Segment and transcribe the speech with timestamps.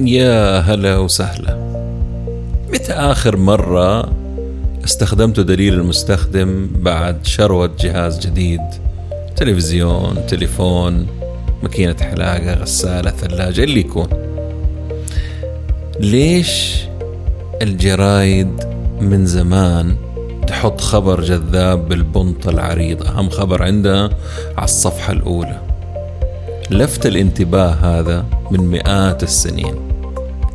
[0.00, 1.56] يا هلا وسهلا.
[2.72, 4.12] متى آخر مرة
[4.84, 8.60] استخدمت دليل المستخدم بعد شروة جهاز جديد؟
[9.36, 11.06] تلفزيون تليفون
[11.62, 14.08] ماكينة حلاقة غسالة ثلاجة اللي يكون.
[16.00, 16.74] ليش
[17.62, 18.64] الجرايد
[19.00, 19.96] من زمان
[20.46, 24.10] تحط خبر جذاب بالبنط العريض أهم خبر عندها
[24.56, 25.63] على الصفحة الأولى.
[26.70, 29.74] لفت الانتباه هذا من مئات السنين.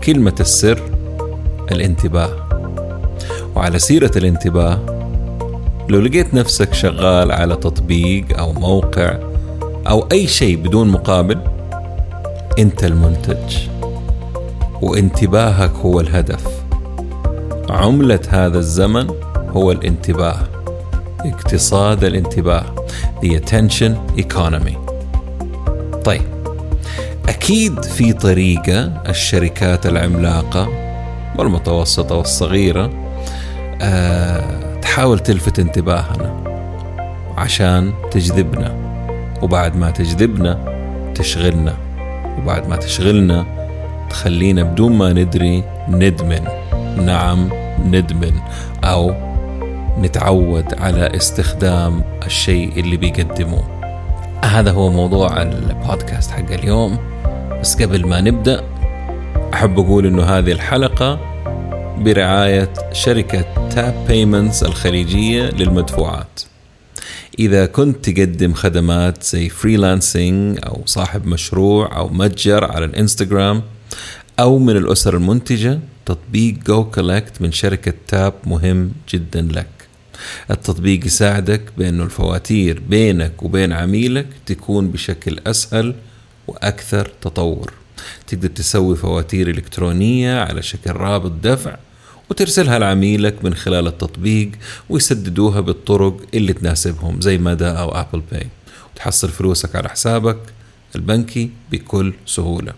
[0.04, 0.82] كلمة السر
[1.72, 2.30] الانتباه.
[3.56, 4.80] وعلى سيرة الانتباه
[5.90, 9.18] لو لقيت نفسك شغال على تطبيق أو موقع
[9.88, 11.40] أو أي شيء بدون مقابل
[12.60, 13.58] أنت المنتج.
[14.82, 16.46] وانتباهك هو الهدف.
[17.70, 19.08] عملة هذا الزمن
[19.50, 20.40] هو الانتباه.
[21.20, 22.66] اقتصاد الانتباه.
[23.22, 24.89] The attention economy.
[27.50, 30.70] أكيد في طريقة الشركات العملاقة
[31.38, 32.92] والمتوسطة والصغيرة
[33.82, 36.44] أه تحاول تلفت انتباهنا
[37.38, 38.76] عشان تجذبنا
[39.42, 40.60] وبعد ما تجذبنا
[41.16, 41.78] تشغلنا
[42.38, 43.46] وبعد ما تشغلنا
[44.10, 46.48] تخلينا بدون ما ندري ندمن.
[47.06, 47.50] نعم
[47.86, 48.34] ندمن
[48.84, 49.14] أو
[50.00, 53.64] نتعود على استخدام الشيء اللي بيقدموه.
[54.46, 57.19] هذا هو موضوع البودكاست حق اليوم.
[57.62, 58.64] بس قبل ما نبدأ
[59.54, 61.20] أحب أقول إنه هذه الحلقة
[61.98, 66.42] برعاية شركة Tap Payments الخليجية للمدفوعات.
[67.40, 73.62] إذا كنت تقدم خدمات زي freelancing أو صاحب مشروع أو متجر على الإنستغرام
[74.40, 79.68] أو من الأسر المنتجة تطبيق goCollect من شركة Tap مهم جدا لك.
[80.52, 85.96] التطبيق يساعدك بأنه الفواتير بينك وبين عميلك تكون بشكل أسهل
[86.50, 87.74] وأكثر تطور.
[88.28, 91.78] تقدر تسوي فواتير إلكترونية على شكل رابط دفع
[92.30, 94.52] وترسلها لعميلك من خلال التطبيق
[94.90, 98.48] ويسددوها بالطرق اللي تناسبهم زي مدى أو Apple Pay
[98.94, 100.40] وتحصل فلوسك على حسابك
[100.96, 102.74] البنكي بكل سهولة.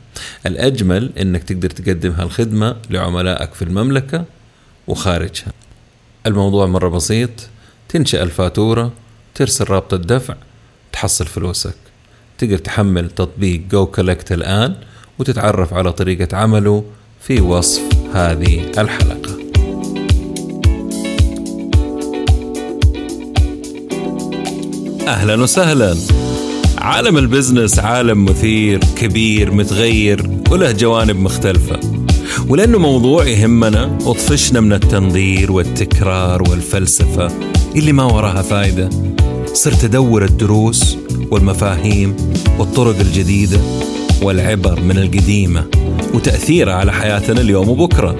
[0.46, 4.26] الأجمل أنك تقدر تقدم هالخدمة لعملائك في المملكة
[4.88, 5.53] وخارجها.
[6.26, 7.30] الموضوع مرة بسيط.
[7.90, 8.92] تنشئ الفاتورة
[9.36, 10.36] ترسل رابط الدفع
[10.92, 11.91] تحصل فلوسك.
[12.41, 14.75] تقدر تحمل تطبيق جو كولكت الآن
[15.19, 16.84] وتتعرف على طريقة عمله
[17.22, 17.81] في وصف
[18.13, 19.31] هذه الحلقة.
[25.07, 25.96] أهلا وسهلا.
[26.78, 31.79] عالم البزنس عالم مثير كبير متغير وله جوانب مختلفة.
[32.47, 37.31] ولأنه موضوع يهمنا وطفشنا من التنظير والتكرار والفلسفة
[37.75, 38.90] اللي ما وراها فايدة.
[39.53, 40.97] صرت أدور الدروس
[41.31, 42.16] والمفاهيم
[42.59, 43.59] والطرق الجديدة
[44.22, 45.66] والعبر من القديمة
[46.14, 48.18] وتأثيرها على حياتنا اليوم وبكرة.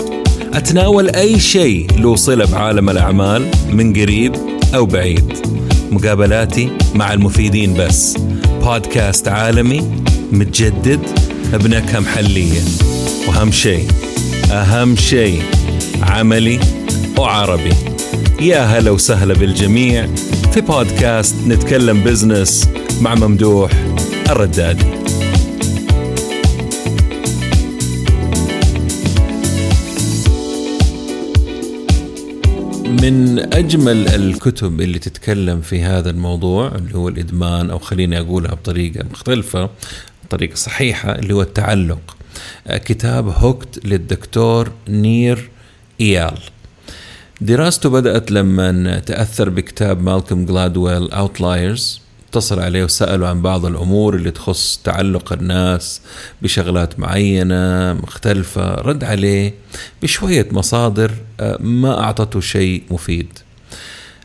[0.54, 4.36] أتناول أي شيء له صلة بعالم الأعمال من قريب
[4.76, 5.34] أو بعيد.
[5.92, 8.18] مقابلاتي مع المفيدين بس.
[8.64, 9.92] بودكاست عالمي
[10.32, 11.00] متجدد
[11.54, 12.62] بنكهة محلية.
[13.28, 13.88] وأهم شيء
[14.52, 15.42] أهم شيء
[16.02, 16.60] عملي
[17.18, 17.74] وعربي.
[18.42, 20.08] يا هلا وسهلا بالجميع.
[20.52, 22.70] في بودكاست نتكلم بزنس
[23.02, 23.72] مع ممدوح
[24.30, 24.86] الردادي
[32.86, 39.06] من أجمل الكتب اللي تتكلم في هذا الموضوع اللي هو الإدمان أو خليني أقولها بطريقة
[39.12, 39.70] مختلفة
[40.30, 42.18] طريقة صحيحة اللي هو التعلق.
[42.70, 45.50] كتاب Hooked للدكتور نير
[46.02, 46.40] إيال.
[47.42, 54.32] دراسته بدأت لما تأثر بكتاب مالكوم جلادويل Outliers اتصل عليه وسأله عن بعض الأمور اللي
[54.32, 56.02] تخص تعلق الناس
[56.42, 58.74] بشغلات معينة مختلفة.
[58.76, 59.54] رد عليه
[60.02, 61.12] بشوية مصادر
[61.60, 63.40] ما أعطته شيء مفيد.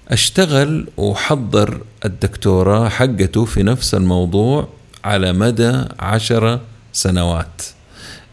[0.09, 4.69] أشتغل وحضر الدكتوراه حقته في نفس الموضوع
[5.05, 6.61] على مدى عشرة
[6.93, 7.63] سنوات.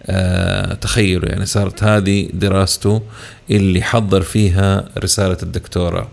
[0.07, 3.01] أه تخيلوا يعني صارت هذه دراسته
[3.51, 6.07] اللي حضر فيها رسالة الدكتوراه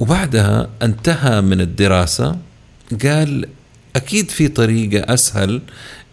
[0.00, 2.36] وبعدها انتهى من الدراسة
[3.04, 3.46] قال
[3.96, 5.60] أكيد في طريقة أسهل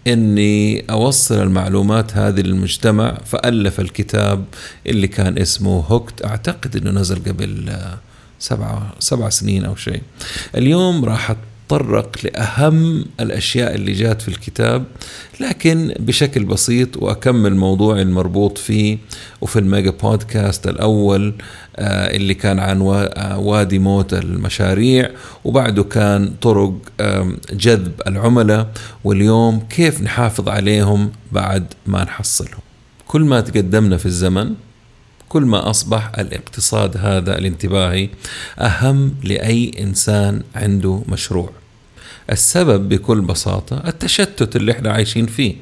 [0.08, 4.46] إني أوصل المعلومات هذه للمجتمع فألف الكتاب
[4.88, 6.26] اللي كان اسمه Hooked.
[6.26, 7.72] أعتقد إنه نزل قبل
[8.40, 10.02] سبعة سبع سنين أو شيء.
[10.56, 11.36] اليوم راح
[11.72, 14.86] أتطرق لأهم الأشياء اللي جات في الكتاب
[15.40, 18.98] لكن بشكل بسيط وأكمل موضوع المربوط فيه
[19.42, 21.34] وفي ال mega podcast الأول
[21.76, 25.10] آه، اللي كان عن آه، وادي موت المشاريع
[25.44, 26.74] وبعده كان طرق
[27.54, 28.72] جذب العملاء
[29.04, 32.62] واليوم كيف نحافظ عليهم بعد ما نحصلهم
[33.08, 34.54] كل ما تقدمنا في الزمن
[35.30, 38.10] كل ما أصبح الاقتصاد هذا الانتباهي
[38.60, 41.59] أهم لأي إنسان عنده مشروع.
[42.32, 45.56] السبب بكل بساطة التشتت اللي إحنا عايشين فيه.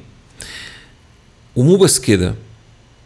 [1.56, 2.34] ومو بس كده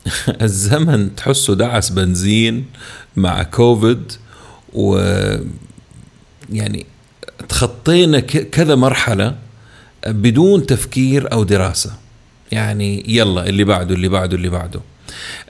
[0.42, 2.66] الزمن تحسه دعس بنزين
[3.16, 4.12] مع كوفيد
[4.72, 4.98] و
[6.52, 6.86] يعني
[7.48, 9.36] تخطينا كذا مرحلة
[10.06, 11.92] بدون تفكير أو دراسة.
[12.52, 14.80] يعني يلا اللي بعده اللي بعده اللي بعده.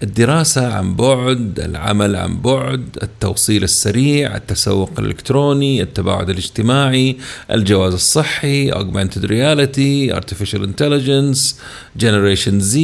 [0.02, 7.16] الدراسة عن بعد العمل عن بعد التوصيل السريع التسوق الإلكتروني التباعد الاجتماعي
[7.50, 11.54] الجواز الصحي augmented reality artificial intelligence
[12.02, 12.78] generation Z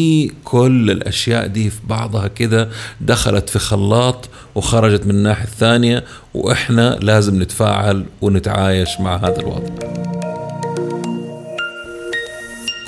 [0.44, 2.68] كل الأشياء دي في بعضها كده
[3.00, 9.74] دخلت في خلاط وخرجت من الناحية الثانية وإحنا لازم نتفاعل ونتعايش مع هذا الوضع.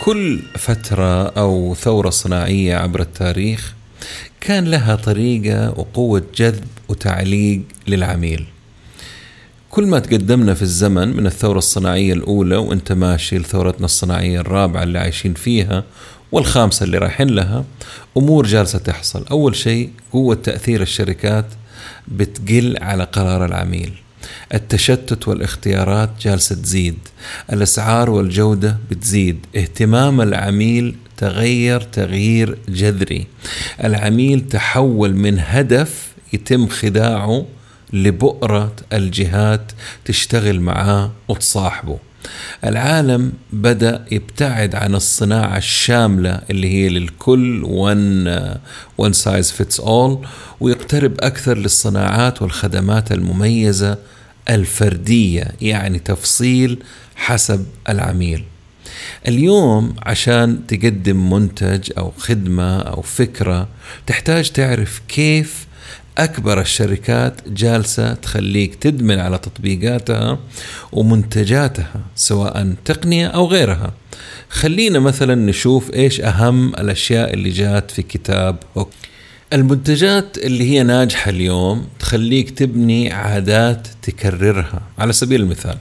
[0.04, 3.72] كل فترة أو ثورة صناعية عبر التاريخ
[4.40, 8.46] كان لها طريقة وقوة جذب وتعليق للعميل.
[9.70, 14.98] كل ما تقدمنا في الزمن من الثورة الصناعية الأولى وأنت ماشي لثورتنا الصناعية الرابعة اللي
[14.98, 15.84] عايشين فيها
[16.32, 17.64] والخامسة اللي رايحين لها
[18.16, 19.24] أمور جالسة تحصل.
[19.30, 21.46] أول شيء قوة تأثير الشركات
[22.08, 23.92] بتقل على قرار العميل.
[24.54, 26.98] التشتت والاختيارات جالسة تزيد.
[27.52, 29.38] الأسعار والجودة بتزيد.
[29.56, 33.26] اهتمام العميل تغير تغيير جذري.
[33.84, 37.46] العميل تحول من هدف يتم خداعه
[37.92, 39.72] لبؤرة الجهات
[40.04, 41.98] تشتغل معاه وتصاحبه.
[42.64, 48.28] العالم بدأ يبتعد عن الصناعة الشاملة اللي هي للكل one,
[49.06, 50.26] one size fits all
[50.60, 53.98] ويقترب أكثر للصناعات والخدمات المميزة
[54.50, 56.82] الفردية يعني تفصيل
[57.16, 58.44] حسب العميل.
[59.28, 63.68] اليوم عشان تقدم منتج أو خدمة أو فكرة
[64.06, 65.66] تحتاج تعرف كيف
[66.18, 70.38] أكبر الشركات جالسة تخليك تدمن على تطبيقاتها
[70.92, 73.92] ومنتجاتها سواء تقنية أو غيرها.
[74.50, 78.90] خلينا مثلا نشوف إيش أهم الأشياء اللي جات في كتاب هوك.
[79.52, 85.76] المنتجات اللي هي ناجحة اليوم تخليك تبني عادات تكررها على سبيل المثال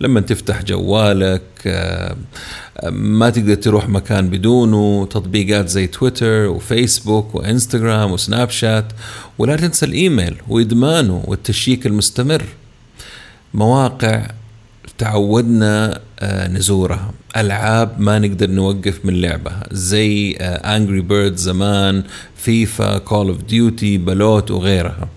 [0.00, 2.16] لما تفتح جوالك آه،
[2.90, 8.86] ما تقدر تروح مكان بدونه تطبيقات زي تويتر وفيسبوك وإنستغرام وسناب شات
[9.38, 12.42] ولا تنسى الإيميل وإدمانه والتشيك المستمر.
[13.54, 14.26] مواقع
[14.98, 16.00] تعودنا آه،
[16.52, 22.02] نزورها ألعاب ما نقدر نوقف من لعبها زي Angry آه، Bird زمان
[22.36, 25.08] FIFA Call of Duty بلوت وغيرها.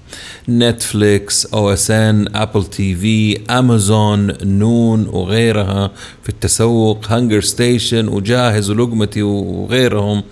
[0.50, 5.92] Netflix OSN Apple TV Amazon نون وغيرها.
[6.24, 10.24] في التسوق HungerStation وجاهز ولقمتي وغيرهم.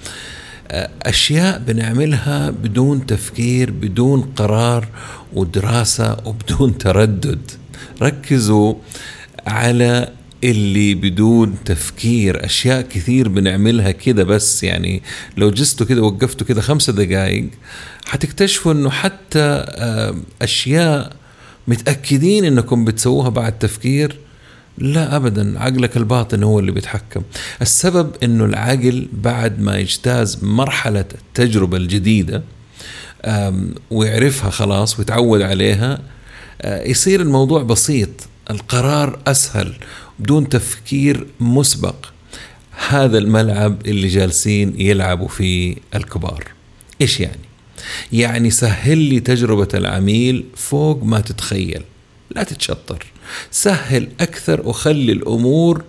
[0.71, 4.87] آه، أشياء بنعملها بدون تفكير بدون قرار
[5.33, 7.51] ودراسة وبدون تردد.
[8.01, 8.73] ركزوا
[9.47, 10.09] على
[10.43, 15.01] اللي بدون تفكير أشياء كثير بنعملها كده بس يعني
[15.37, 17.49] لو جستوا كده وقفتوا كده خمسة دقائق
[18.05, 21.15] حتكتشفوا إنه حتى آه، أشياء
[21.67, 24.17] متأكدين إنكم بتسووها بعد تفكير
[24.77, 27.21] لا ابدا عقلك الباطن هو اللي بيتحكم.
[27.61, 32.43] السبب إنه العقل بعد ما يجتاز مرحلة التجربة الجديدة
[33.91, 35.99] ويعرفها خلاص ويتعود عليها
[36.61, 38.09] آه، يصير الموضوع بسيط
[38.49, 39.73] القرار أسهل
[40.19, 41.95] بدون تفكير مسبق.
[42.89, 46.43] هذا الملعب اللي جالسين يلعبوا فيه الكبار.
[47.01, 47.39] إيش يعني؟
[48.11, 51.81] يعني سهل لي تجربة العميل فوق ما تتخيل.
[52.35, 53.05] لا تتشطر.
[53.51, 55.83] سهل أكثر وخلي الأمور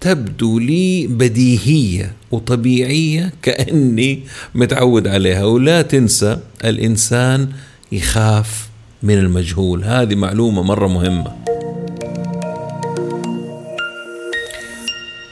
[0.00, 4.22] تبدو لي بديهية وطبيعية كأني
[4.54, 5.44] متعود عليها.
[5.44, 7.48] ولا تنسى الإنسان
[7.92, 8.68] يخاف
[9.02, 9.84] من المجهول.
[9.84, 11.57] هذه معلومة مرة مهمة.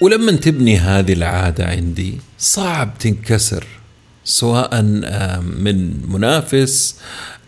[0.00, 3.66] ولما تبني هذه العادة عندي صعب تنكسر
[4.24, 4.82] سواء
[5.42, 7.00] من منافس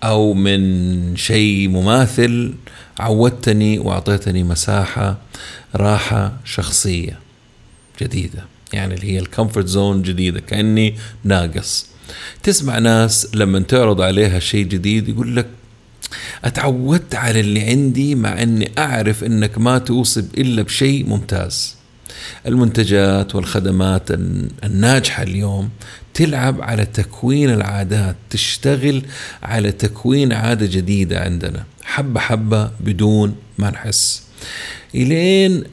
[0.03, 2.55] أو من شيء مماثل
[2.99, 5.19] عودتني وأعطيتني مساحة
[5.77, 7.19] راحة شخصية
[8.03, 8.45] جديدة.
[8.73, 11.87] يعني اللي هي ال comfort zone جديدة كأني ناقص.
[12.43, 15.47] تسمع ناس لما تعرض عليها شيء جديد يقول لك
[16.45, 21.78] أتعودت على اللي عندي مع إني أعرف إنك ما توصي إلا بشيء ممتاز.
[22.47, 24.11] المنتجات والخدمات
[24.65, 25.71] الناجحة اليوم
[26.15, 29.03] تلعب على تكوين العادات تشتغل
[29.43, 34.23] على تكوين عادة جديدة عندنا حبة حبة بدون ما نحس.
[34.95, 35.65] إلين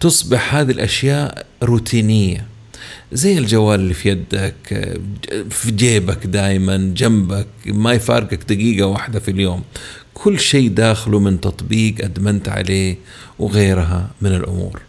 [0.00, 2.46] تصبح هذه الأشياء روتينية
[3.12, 4.54] زي الجوال اللي في يدك
[5.50, 9.62] في جيبك دائما جنبك ما يفارقك دقيقة واحدة في اليوم.
[10.14, 12.96] كل شيء داخله من تطبيق أدمنت عليه
[13.38, 14.80] وغيرها من الأمور.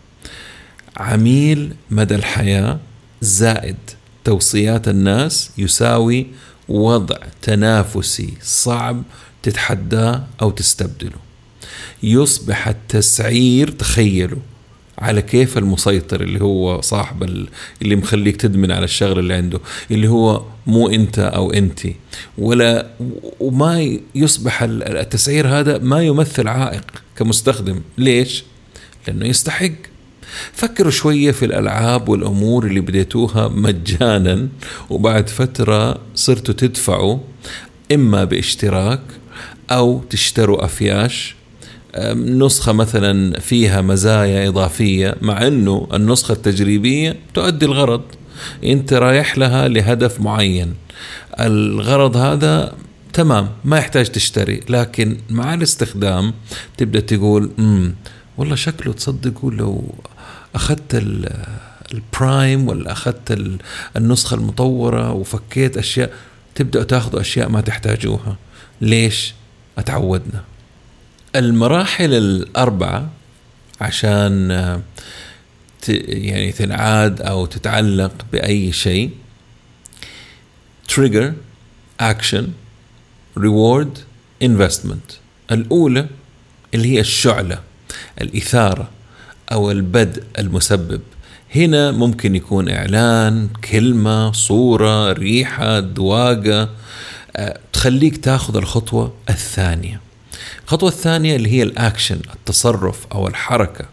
[0.98, 2.80] عميل مدى الحياة
[3.22, 3.76] زائد
[4.24, 6.28] توصيات الناس يساوي
[6.68, 9.04] وضع تنافسي صعب
[9.44, 11.18] تتحداه أو تستبدله.
[12.04, 14.40] يصبح التسعير تخيلوا
[14.98, 17.24] على كيف المسيطر اللي هو صاحب
[17.82, 19.60] اللي مخليك تدمن على الشغل اللي عنده
[19.92, 21.80] اللي هو مو أنت أو أنت.
[22.38, 22.88] ولا
[23.40, 27.82] وما يصبح التسعير هذا ما يمثل عائق كمستخدم.
[27.98, 28.44] ليش؟
[29.08, 29.93] لأنه يستحق.
[30.54, 34.48] فكروا شوية في الألعاب والأمور اللي بديتوها مجانا
[34.90, 37.18] وبعد فترة صرتوا تدفعوا
[37.94, 39.02] إما باشتراك
[39.72, 41.36] أو تشتروا أفياش.
[42.16, 48.02] نسخة مثلا فيها مزايا إضافية مع أنه النسخة التجريبية تؤدي الغرض.
[48.63, 50.74] أنت رايح لها لهدف معين.
[51.40, 52.75] الغرض هذا
[53.13, 56.34] تمام ما يحتاج تشتري لكن مع الاستخدام
[56.78, 57.96] تبدأ تقول أمم
[58.38, 59.96] والله شكله تصدقوا لو
[60.55, 61.03] أخذت
[61.93, 63.57] البرايم ولا أخذت
[63.98, 66.13] النسخة المطورة وفكيت أشياء
[66.55, 68.38] تبدأ تاخذوا أشياء ما تحتاجوها.
[68.81, 69.33] ليش؟
[69.77, 70.43] أتعودنا.
[71.36, 73.10] المراحل الأربعة
[73.81, 74.51] عشان
[75.89, 79.12] يعني تنعاد أو تتعلق بأي شيء
[80.91, 81.31] trigger
[82.01, 82.43] action
[83.39, 84.00] reward
[84.43, 85.13] investment.
[85.51, 86.07] الأولى
[86.74, 87.60] اللي هي الشعلة
[88.22, 88.89] الإثارة.
[89.52, 91.02] أو البدء المسبب.
[91.56, 96.70] هنا ممكن يكون إعلان كلمة صورة ريحة ذواقة
[97.36, 100.02] آه، تخليك تاخذ الخطوة الثانية.
[100.66, 103.86] الخطوة الثانية اللي هي الأكشن التصرف أو الحركة.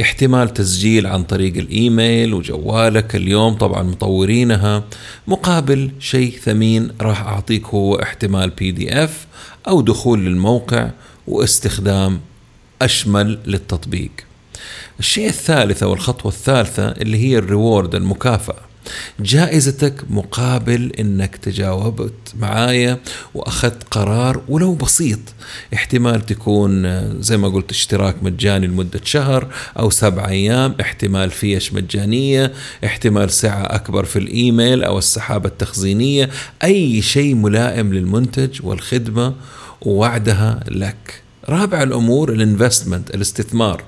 [0.00, 4.84] احتمال تسجيل عن طريق الإيميل وجوالك اليوم طبعا مطورينها.
[5.26, 9.26] مقابل شيء ثمين راح أعطيك هو احتمال PDF
[9.68, 10.90] أو دخول للموقع
[11.26, 12.20] واستخدام
[12.82, 14.27] أشمل للتطبيق.
[14.98, 18.68] الشيء الثالث أو الخطوة الثالثة اللي هي الريورد المكافأة.
[19.20, 22.98] جائزتك مقابل إنك تجاوبت معايا
[23.34, 25.18] وأخذت قرار ولو بسيط.
[25.74, 26.82] احتمال تكون
[27.22, 29.48] زي ما قلت اشتراك مجاني لمدة شهر
[29.78, 30.74] أو سبع أيام.
[30.80, 32.52] احتمال فيش مجانية.
[32.84, 36.30] احتمال سعة أكبر في الإيميل أو السحابة التخزينية.
[36.64, 39.34] أي شيء ملائم للمنتج والخدمة
[39.82, 41.22] ووعدها لك.
[41.48, 43.82] رابع الأمور الانفستمنت الاستثمار.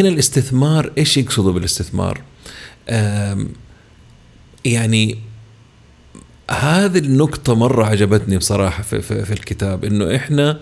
[0.00, 2.20] هنا الاستثمار إيش يقصدوا بالاستثمار؟
[4.64, 5.18] يعني
[6.50, 10.60] هذه النقطة مرة عجبتني بصراحة في, في, في الكتاب إنه إحنا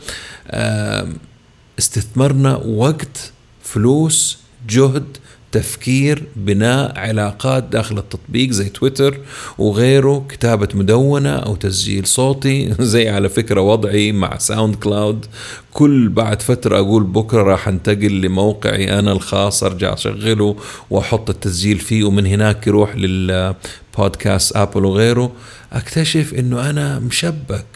[1.78, 4.38] استثمرنا وقت فلوس
[4.68, 5.16] جهد
[5.54, 9.20] تفكير بناء علاقات داخل التطبيق زي تويتر
[9.58, 15.26] وغيره كتابة مدونة أو تسجيل صوتي زي على فكرة وضعي مع SoundCloud
[15.72, 20.56] كل بعد فترة أقول بكرة راح أنتقل لموقعي أنا الخاص أرجع أشغله
[20.90, 25.32] وأحط التسجيل فيه ومن هناك يروح للبودكاست Apple وغيره.
[25.72, 27.66] أكتشف أنه أنا مشبك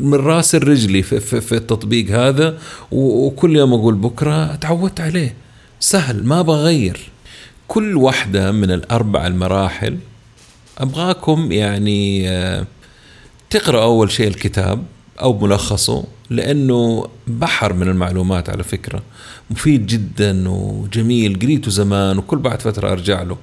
[0.00, 2.58] من راسي لرجلي في, في, التطبيق هذا.
[2.90, 5.41] وكل يوم أقول بكرة تعودت عليه.
[5.82, 7.10] سهل ما بغير
[7.68, 9.98] كل واحدة من الأربع المراحل
[10.78, 12.66] أبغاكم يعني آه،
[13.50, 14.84] تقرأ أول شيء الكتاب
[15.20, 19.02] أو ملخصه لأنه بحر من المعلومات على فكرة.
[19.50, 23.36] مفيد جدا وجميل قريته زمان وكل بعد فترة أرجع له.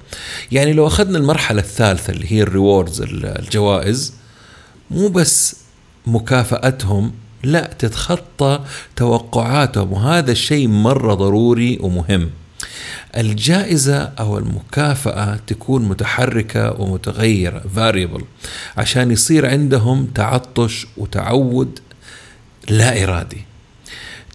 [0.52, 4.14] يعني لو أخذنا المرحلة الثالثة اللي هي الريوردز الجوائز
[4.90, 5.56] مو بس
[6.06, 8.60] مكافأتهم لا تتخطى
[8.96, 9.92] توقعاتهم.
[9.92, 12.30] وهذا الشيء مرة ضروري ومهم.
[13.16, 18.22] الجائزة أو المكافأة تكون متحركة ومتغيرة variable
[18.76, 21.78] عشان يصير عندهم تعطش وتعود
[22.68, 23.44] لا إرادي.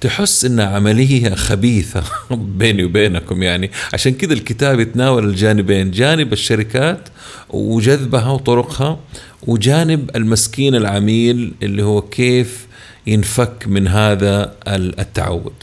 [0.01, 2.03] تحس انها عملية خبيثة
[2.59, 3.71] بيني وبينكم يعني.
[3.93, 7.09] عشان كذا الكتاب يتناول الجانبين جانب الشركات
[7.49, 8.99] وجذبها وطرقها
[9.47, 12.67] وجانب المسكين العميل اللي هو كيف
[13.07, 15.53] ينفك من هذا التعود.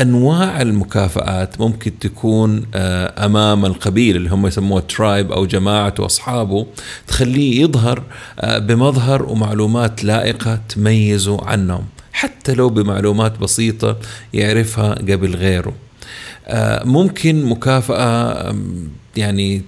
[0.00, 6.66] أنواع المكافآت ممكن تكون آه، أمام القبيل اللي هم يسموه ترايب أو جماعته وأصحابه
[7.06, 8.02] تخليه يظهر
[8.40, 13.96] آه، بمظهر ومعلومات لائقة تميزه عنهم حتى لو بمعلومات بسيطة
[14.34, 15.72] يعرفها قبل غيره.
[16.46, 18.54] آه، ممكن مكافأة
[19.16, 19.62] يعني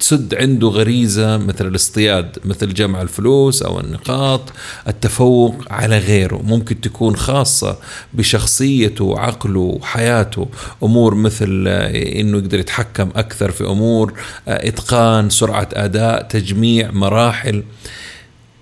[0.00, 4.40] تسد عنده غريزة مثل الاصطياد مثل جمع الفلوس أو النقاط
[4.88, 6.42] التفوق على غيره.
[6.44, 7.78] ممكن تكون خاصة
[8.14, 10.48] بشخصيته وعقله وحياته
[10.82, 14.12] أمور مثل آه، أنه يقدر يتحكم أكثر في أمور
[14.48, 17.62] آه، إتقان سرعة أداء تجميع مراحل.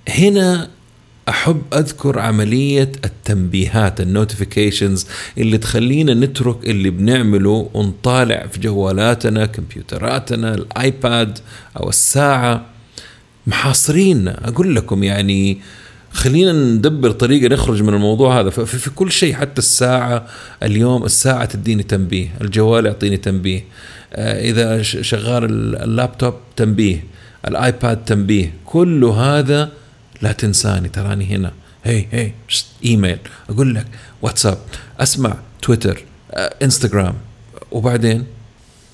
[0.09, 0.69] هنا
[1.29, 5.07] أحب أذكر عملية التنبيهات النوتيفيكيشنز
[5.39, 11.39] اللي تخلينا نترك اللي بنعمله ونطالع في جوالاتنا كمبيوتراتنا الآيباد
[11.77, 12.67] أو الساعة.
[13.47, 14.49] محاصريننا.
[14.49, 15.59] أقول لكم يعني
[16.13, 18.51] خلينا ندبر طريقة نخرج من الموضوع هذا.
[18.51, 20.27] في, في كل شيء حتى الساعة
[20.63, 23.65] اليوم الساعة تديني تنبيه الجوال يعطيني تنبيه.
[24.13, 25.45] آه، إذا شغال
[25.77, 27.05] اللابتوب تنبيه
[27.49, 28.53] الآيباد تنبيه.
[28.65, 29.71] كل هذا
[30.25, 31.53] لا تنساني تراني هنا.
[31.85, 32.33] هي هي
[32.85, 33.19] إيميل.
[33.51, 33.87] أقول لك
[34.23, 34.59] واتساب
[35.01, 37.15] أسمع تويتر آه، إنستغرام.
[37.73, 38.25] وبعدين؟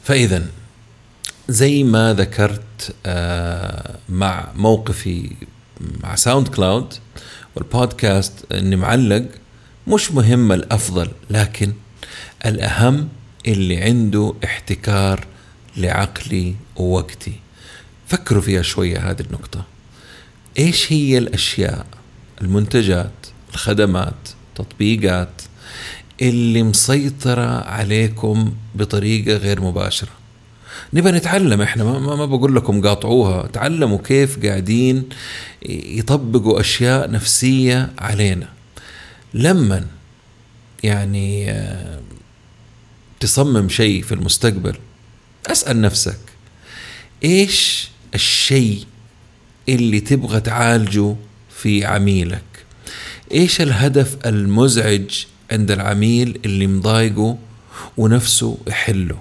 [0.04, 0.46] فاذا
[1.48, 5.30] زي ما ذكرت آه، مع موقفي
[6.02, 6.94] مع SoundCloud
[7.56, 9.24] والبودكاست إني معلق
[9.86, 11.72] مش مهم الأفضل لكن
[12.46, 13.08] الأهم
[13.46, 15.26] اللي عنده احتكار
[15.76, 17.32] لعقلي ووقتي.
[18.06, 19.69] فكروا فيها شوية هذه النقطة.
[20.58, 21.86] إيش هي الأشياء
[22.40, 23.12] المنتجات
[23.52, 25.42] الخدمات تطبيقات
[26.22, 30.10] اللي مسيطرة عليكم بطريقة غير مباشرة؟
[30.92, 35.08] نبى نتعلم إحنا ما, ما بقول لكم قاطعوها تعلموا كيف قاعدين
[35.68, 38.48] يطبقوا أشياء نفسية علينا.
[39.34, 39.86] لما
[40.82, 42.00] يعني آه،
[43.20, 44.76] تصمم شيء في المستقبل
[45.46, 46.18] أسأل نفسك
[47.24, 48.84] إيش الشيء
[49.74, 51.16] اللي تبغى تعالجه
[51.56, 52.42] في عميلك.
[53.32, 57.38] إيش الهدف المزعج عند العميل اللي مضايقه
[57.96, 59.16] ونفسه يحله؟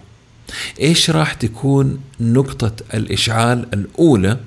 [0.81, 4.37] إيش راح تكون نقطة الإشعال الأولى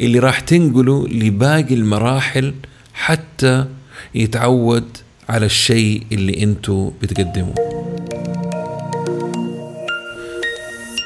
[0.00, 2.54] اللي راح تنقله لباقي المراحل
[2.94, 3.66] حتى
[4.14, 4.84] يتعود
[5.28, 7.83] على الشيء اللي أنتوا بتقدموه؟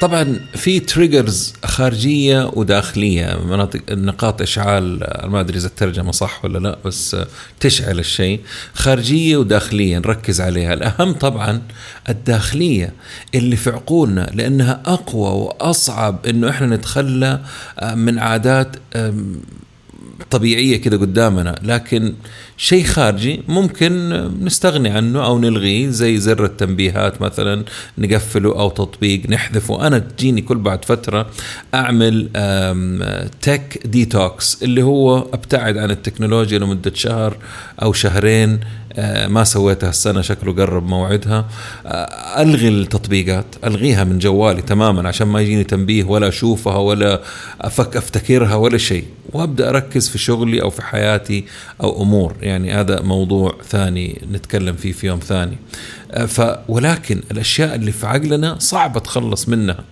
[0.00, 6.78] طبعا في تريجرز خارجية وداخلية مناطق نقاط إشعال ما أدري إذا الترجمة صح ولا لا
[6.84, 7.16] بس
[7.60, 8.40] تشعل الشيء.
[8.74, 10.74] خارجية وداخلية نركز عليها.
[10.74, 11.62] الأهم طبعا
[12.08, 12.92] الداخلية
[13.34, 17.40] اللي في عقولنا لأنها أقوى وأصعب إنه إحنا نتخلى
[17.94, 18.76] من عادات
[20.30, 22.14] طبيعية كده قدامنا لكن
[22.56, 24.08] شيء خارجي ممكن
[24.44, 27.64] نستغني عنه أو نلغيه زي زر التنبيهات مثلا
[27.98, 29.86] نقفله أو تطبيق نحذفه.
[29.86, 31.26] أنا تجيني كل بعد فترة
[31.74, 32.28] أعمل
[33.42, 37.36] تك ديتوكس اللي هو أبتعد عن التكنولوجيا لمدة شهر
[37.82, 38.60] أو شهرين
[39.26, 41.48] ما سويتها السنة شكله قرب موعدها.
[41.86, 47.22] آه، ألغي التطبيقات ألغيها من جوالي تماما عشان ما يجيني تنبيه ولا أشوفها ولا
[47.60, 49.04] افك أفتكرها ولا شيء.
[49.32, 51.44] وأبدأ أركز في شغلي أو في حياتي
[51.82, 52.34] أو أمور.
[52.40, 55.56] يعني هذا موضوع ثاني نتكلم فيه في يوم ثاني.
[56.10, 59.84] آه، ف ولكن الأشياء اللي في عقلنا صعبة تخلص منها.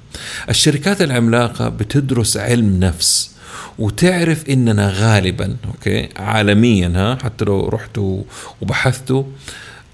[0.49, 3.36] الشركات العملاقة بتدرس علم نفس.
[3.79, 8.23] وتعرف إننا غالبا أوكي عالميا ها حتى لو رحتوا
[8.61, 9.25] وبحثتوا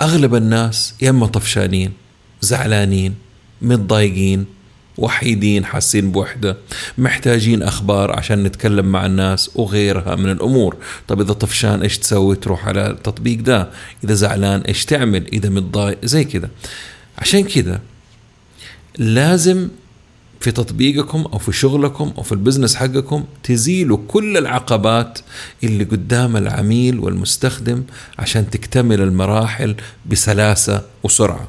[0.00, 1.92] أغلب الناس يا إما طفشانين
[2.40, 3.14] زعلانين
[3.62, 4.44] متضايقين
[4.98, 6.56] وحيدين حاسين بوحدة
[6.98, 10.76] محتاجين أخبار عشان نتكلم مع الناس وغيرها من الأمور.
[11.08, 13.68] طب إذا طفشان إيش تسوي؟ تروح على التطبيق ده.
[14.04, 16.50] إذا زعلان إيش تعمل؟ إذا متضايق؟ زي كده.
[17.18, 17.80] عشان كده
[18.98, 19.68] لازم
[20.42, 25.18] في تطبيقكم أو في شغلكم أو في البزنس حقكم تزيلوا كل العقبات
[25.64, 27.82] اللي قدام العميل والمستخدم
[28.18, 29.74] عشان تكتمل المراحل
[30.06, 31.48] بسلاسة وسرعة.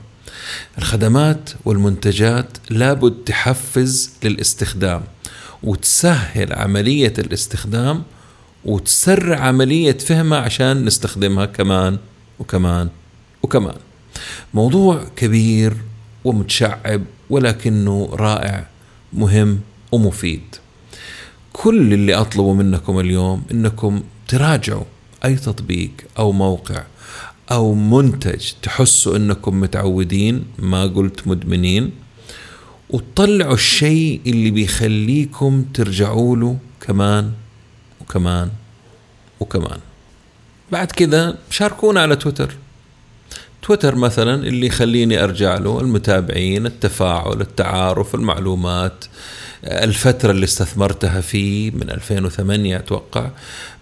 [0.78, 5.02] الخدمات والمنتجات لابد تحفز للاستخدام
[5.64, 8.04] وتسهل عملية الاستخدام
[8.66, 11.98] وتسرع عملية فهمها عشان نستخدمها كمان
[12.40, 12.90] وكمان
[13.44, 13.76] وكمان.
[14.54, 15.74] موضوع كبير
[16.24, 18.73] ومتشعب ولكنه رائع
[19.14, 19.60] مهم
[19.92, 20.42] ومفيد.
[21.54, 24.84] كل اللي أطلبه منكم اليوم أنكم تراجعوا
[25.26, 26.84] أي تطبيق أو موقع
[27.52, 31.92] أو منتج تحسوا أنكم متعودين ما قلت مدمنين
[32.90, 37.32] وتطلعوا الشيء اللي بيخليكم ترجعوا له كمان
[38.02, 38.50] وكمان
[39.40, 39.80] وكمان.
[40.72, 42.56] بعد كذا شاركونا على تويتر.
[43.64, 49.06] تويتر مثلا اللي يخليني أرجع له المتابعين التفاعل التعارف المعلومات
[49.64, 53.30] الفترة اللي استثمرتها فيه من 2008 أتوقع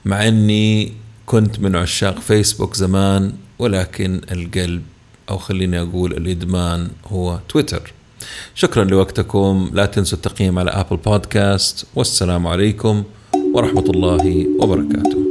[0.06, 0.94] مع إني
[1.26, 4.82] كنت من عشاق فيسبوك زمان ولكن القلب
[5.30, 7.94] أو خليني أقول الإدمان هو تويتر.
[8.56, 9.72] شكرا لوقتكم.
[9.74, 13.04] لا تنسوا التقييم على ابل بودكاست والسلام عليكم
[13.54, 15.31] ورحمة الله وبركاته.